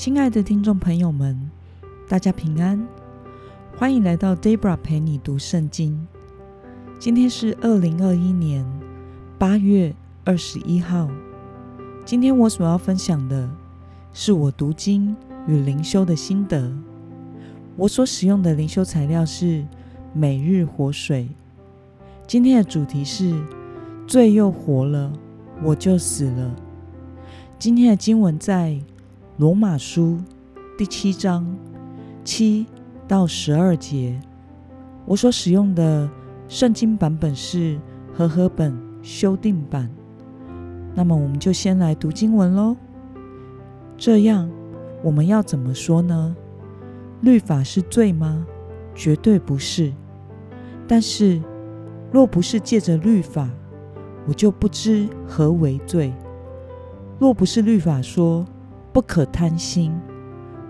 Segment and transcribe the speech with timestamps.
[0.00, 1.50] 亲爱的听众朋友们，
[2.08, 2.88] 大家平安，
[3.76, 6.08] 欢迎来到 Debra 陪你读圣经。
[6.98, 8.64] 今天是二零二一年
[9.38, 9.94] 八月
[10.24, 11.06] 二十一号。
[12.02, 13.50] 今天我所要分享的
[14.14, 15.14] 是我读经
[15.46, 16.72] 与灵修的心得。
[17.76, 19.62] 我所使用的灵修材料是
[20.14, 21.28] 每日活水。
[22.26, 23.38] 今天的主题是
[24.06, 25.12] 罪又活了，
[25.62, 26.56] 我就死了。
[27.58, 28.80] 今天的经文在
[29.40, 30.18] 罗马书
[30.76, 31.46] 第七章
[32.22, 32.66] 七
[33.08, 34.20] 到十二节。
[35.06, 36.06] 我所使用的
[36.46, 37.80] 圣经版本是
[38.12, 39.90] 和合本修订版。
[40.94, 42.76] 那么，我们就先来读经文喽。
[43.96, 44.50] 这样，
[45.02, 46.36] 我们要怎么说呢？
[47.22, 48.46] 律法是罪吗？
[48.94, 49.90] 绝对不是。
[50.86, 51.40] 但是，
[52.12, 53.48] 若不是借着律法，
[54.28, 56.12] 我就不知何为罪；
[57.18, 58.44] 若不是律法说
[58.92, 59.92] 不可贪心，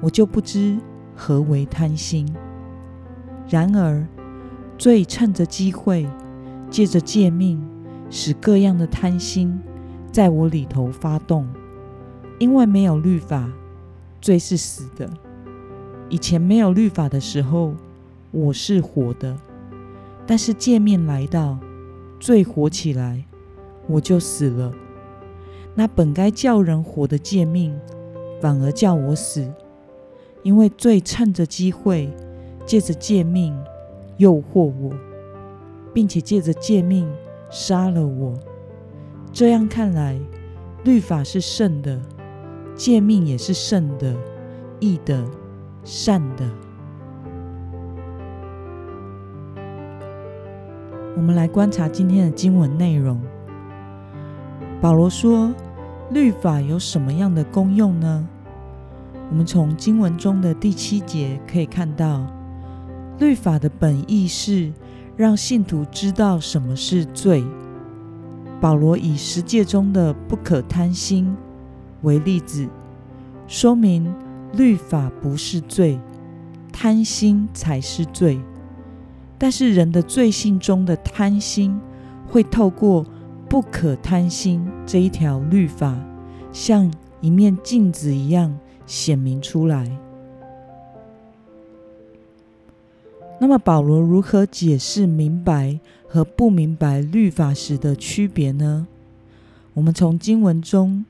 [0.00, 0.78] 我就不知
[1.14, 2.26] 何为贪心。
[3.48, 4.06] 然而，
[4.78, 6.06] 罪趁着机会，
[6.70, 7.60] 借着诫命，
[8.10, 9.58] 使各样的贪心
[10.12, 11.48] 在我里头发动。
[12.38, 13.50] 因为没有律法，
[14.20, 15.06] 罪是死的；
[16.08, 17.74] 以前没有律法的时候，
[18.30, 19.36] 我是活的。
[20.26, 21.58] 但是界面来到，
[22.18, 23.24] 罪活起来，
[23.86, 24.72] 我就死了。
[25.74, 27.78] 那本该叫人活的诫命，
[28.40, 29.52] 反而叫我死，
[30.42, 32.08] 因为罪趁着机会，
[32.64, 33.54] 借着诫命
[34.16, 34.92] 诱惑我，
[35.92, 37.06] 并且借着诫命
[37.50, 38.34] 杀了我。
[39.32, 40.18] 这样看来，
[40.84, 42.00] 律法是圣的，
[42.74, 44.14] 诫命也是圣的、
[44.80, 45.24] 义的、
[45.84, 46.48] 善的。
[51.16, 53.20] 我们来观察今天的经文内容。
[54.80, 55.52] 保罗说
[56.12, 58.28] ：“律法有什么样的功用呢？”
[59.30, 62.26] 我们从经文中的第七节可以看到，
[63.18, 64.72] 律法的本意是
[65.16, 67.44] 让信徒知道什么是罪。
[68.60, 71.34] 保罗以十诫中的“不可贪心”
[72.02, 72.68] 为例子，
[73.46, 74.12] 说明
[74.52, 75.98] 律法不是罪，
[76.72, 78.40] 贪心才是罪。
[79.38, 81.80] 但是人的罪性中的贪心，
[82.26, 83.06] 会透过
[83.48, 85.96] 不可贪心这一条律法，
[86.52, 89.90] 像一面镜子一样显明出来。
[93.40, 98.86] 那么保罗如何解释明白和不明白律法时的区别呢？
[99.74, 101.04] 我们从经文中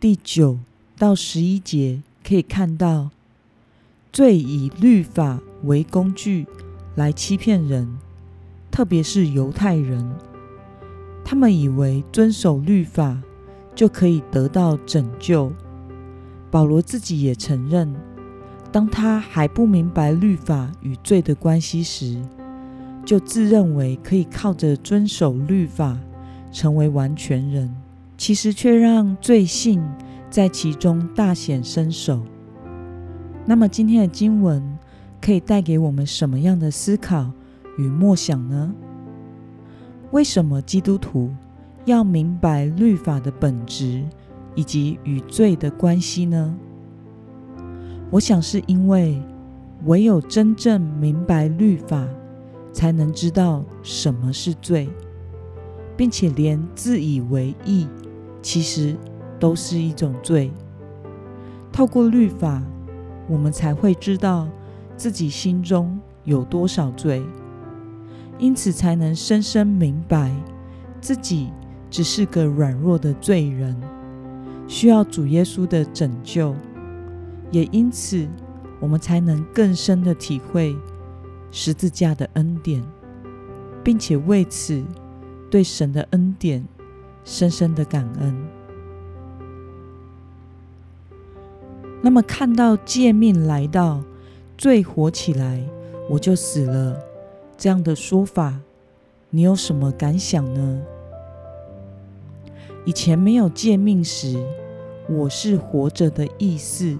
[0.00, 0.58] 第九
[0.98, 3.10] 到十一节可以看到，
[4.12, 6.46] 罪以律法为工具。
[6.94, 7.88] 来欺骗人，
[8.70, 10.12] 特别是犹太人，
[11.24, 13.22] 他们以为遵守律法
[13.74, 15.52] 就可以得到拯救。
[16.50, 17.94] 保罗自己也承认，
[18.70, 22.20] 当他还不明白律法与罪的关系时，
[23.04, 25.98] 就自认为可以靠着遵守律法
[26.50, 27.74] 成为完全人，
[28.16, 29.82] 其实却让罪性
[30.30, 32.22] 在其中大显身手。
[33.44, 34.62] 那么今天的经文。
[35.24, 37.30] 可以带给我们什么样的思考
[37.78, 38.74] 与默想呢？
[40.10, 41.30] 为什么基督徒
[41.84, 44.04] 要明白律法的本质
[44.54, 46.54] 以及与罪的关系呢？
[48.10, 49.20] 我想是因为
[49.84, 52.06] 唯有真正明白律法，
[52.72, 54.88] 才能知道什么是罪，
[55.96, 57.86] 并且连自以为义，
[58.42, 58.96] 其实
[59.38, 60.50] 都是一种罪。
[61.72, 62.62] 透过律法，
[63.28, 64.48] 我们才会知道。
[64.94, 67.24] 自己心中有多少罪，
[68.38, 70.30] 因此才能深深明白
[71.00, 71.50] 自己
[71.92, 73.80] 只是个软弱的罪人，
[74.66, 76.56] 需要主耶稣的拯救。
[77.50, 78.26] 也因此，
[78.80, 80.74] 我们才能更深的体会
[81.50, 82.82] 十字架的恩典，
[83.84, 84.82] 并且为此
[85.50, 86.66] 对神的恩典
[87.24, 88.34] 深深的感恩。
[92.00, 94.02] 那么，看到诫命来到。
[94.58, 95.60] 罪活起来，
[96.08, 96.96] 我就死了。
[97.58, 98.60] 这样的说法，
[99.30, 100.82] 你有什么感想呢？
[102.84, 104.36] 以前没有诫命时，
[105.08, 106.98] 我是活着的意思，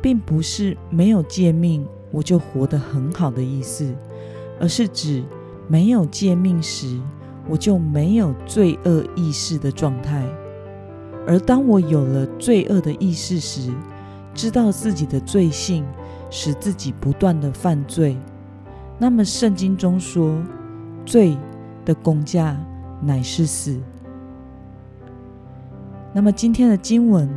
[0.00, 3.94] 并不是没有诫命我就活得很好的意思，
[4.60, 5.24] 而是指
[5.68, 7.00] 没有诫命时，
[7.48, 10.24] 我就没有罪恶意识的状态。
[11.26, 13.72] 而当我有了罪恶的意识时，
[14.34, 15.84] 知道自己的罪性。
[16.30, 18.16] 使自己不断的犯罪，
[18.98, 20.36] 那么圣经中说，
[21.06, 21.38] 罪
[21.84, 22.58] 的工价
[23.00, 23.78] 乃是死。
[26.16, 27.28] 那么今天的经文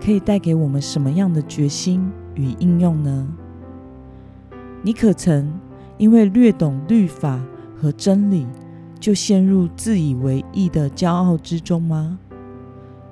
[0.00, 3.26] 可以带给我们什么样的决心与应用呢？
[4.82, 5.52] 你可曾
[5.98, 7.40] 因为略懂律法
[7.76, 8.46] 和真理，
[9.00, 12.18] 就陷入自以为意的骄傲之中吗？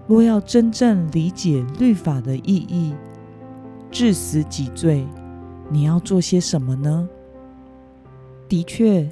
[0.06, 2.94] 若要真正理解律法的意义，
[3.90, 5.04] 致死己罪，
[5.68, 7.08] 你要做些什么呢？
[8.48, 9.10] 的确，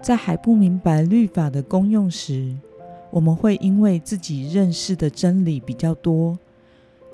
[0.00, 2.56] 在还不明白律法的功用时，
[3.12, 6.38] 我们会因为自己认识的真理比较多，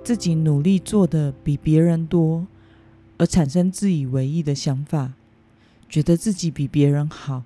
[0.04, 2.46] 自己努力做的比别人多，
[3.16, 5.14] 而产生自以为意的想法，
[5.88, 7.42] 觉得自己比别人好。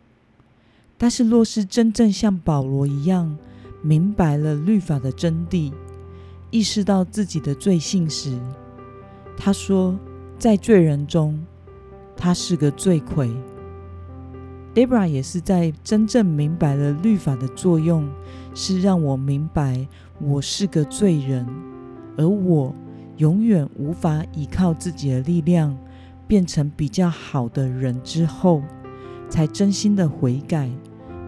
[0.99, 3.39] 但是，若是真正像保罗一样
[3.81, 5.73] 明白了律法的真谛，
[6.51, 8.39] 意识到自己的罪性时，
[9.35, 9.99] 他说，
[10.39, 11.43] 在罪人中，
[12.15, 13.35] 他是个罪魁。
[14.75, 18.09] Debra 也是在真正明白了律法的作用，
[18.55, 19.87] 是让我明白
[20.19, 21.47] 我是个罪人，
[22.17, 22.75] 而我
[23.19, 25.77] 永远无法依靠自己的力量
[26.27, 28.63] 变成比较好的人之后，
[29.29, 30.71] 才真心的悔改，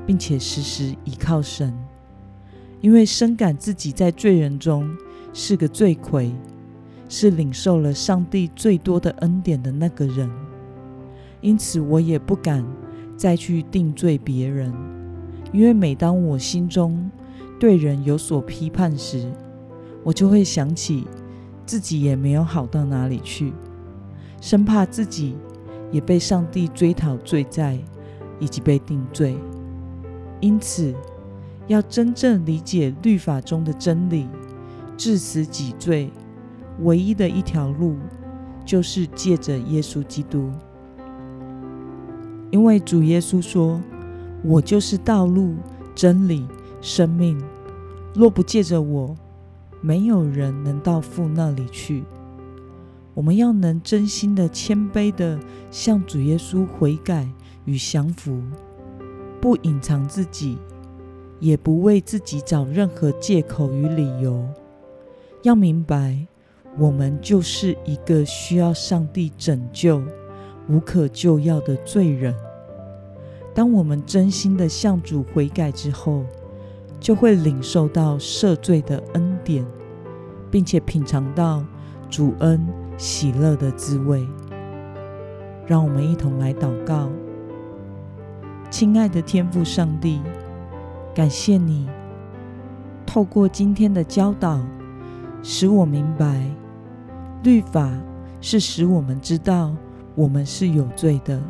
[0.06, 1.74] 并且时时依靠神。
[2.80, 4.90] 因为深感自己在罪人中
[5.34, 6.32] 是个罪魁，
[7.10, 10.30] 是领受了上帝最多的恩典的那个人，
[11.42, 12.64] 因此我也不敢。
[13.16, 14.72] 再去定罪别人，
[15.52, 17.10] 因为每当我心中
[17.58, 19.30] 对人有所批判时，
[20.02, 21.06] 我就会想起
[21.64, 23.52] 自己也没有好到哪里去，
[24.40, 25.36] 生怕自己
[25.90, 27.78] 也被上帝追讨罪债
[28.40, 29.36] 以及被定罪。
[30.40, 30.94] 因此，
[31.68, 34.28] 要真正理解律法中的真理，
[34.96, 36.10] 致死己罪，
[36.82, 37.96] 唯一的一条路
[38.66, 40.50] 就是借着耶稣基督。
[42.54, 43.82] 因为主耶稣说
[44.44, 45.56] ：“我就是道路、
[45.92, 46.46] 真理、
[46.80, 47.36] 生命。
[48.14, 49.12] 若不借着我，
[49.80, 52.04] 没有人能到父那里去。”
[53.12, 55.36] 我们要能真心的、谦卑的
[55.72, 57.28] 向主耶稣悔改
[57.64, 58.40] 与降服，
[59.40, 60.56] 不隐藏自己，
[61.40, 64.44] 也不为自己找任何借口与理由。
[65.42, 66.24] 要明白，
[66.78, 70.00] 我们就是一个需要上帝拯救。
[70.68, 72.32] 无可救药的罪人。
[73.54, 76.24] 当我们真心的向主悔改之后，
[76.98, 79.64] 就会领受到赦罪的恩典，
[80.50, 81.64] 并且品尝到
[82.10, 82.66] 主恩
[82.98, 84.26] 喜乐的滋味。
[85.66, 87.08] 让我们一同来祷告：
[88.70, 90.20] 亲爱的天父上帝，
[91.14, 91.88] 感谢你
[93.06, 94.60] 透过今天的教导，
[95.42, 96.44] 使我明白
[97.44, 97.90] 律法
[98.40, 99.72] 是使我们知道。
[100.16, 101.42] 我们是有罪的，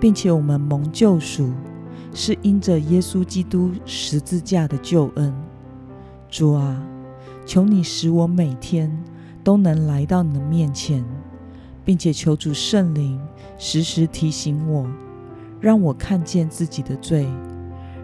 [0.00, 1.50] 并且我们蒙救赎，
[2.12, 5.34] 是因着耶稣基督十字架的救恩。
[6.28, 6.82] 主啊，
[7.46, 8.90] 求你使我每天
[9.42, 11.04] 都能来到你的面前，
[11.84, 13.20] 并且求主圣灵
[13.58, 14.86] 时时提醒我，
[15.60, 17.26] 让我看见自己的罪，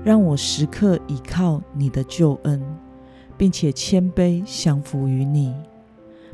[0.05, 2.63] 让我时刻依靠你的救恩，
[3.37, 5.55] 并且谦卑降服于你，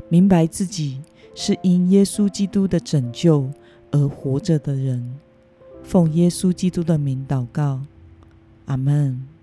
[0.09, 1.01] 明白自己。
[1.39, 3.47] 是因耶稣基督的拯救
[3.91, 5.19] 而活着的人，
[5.87, 7.79] 奉耶稣基督的名祷告，
[8.65, 9.36] 阿门。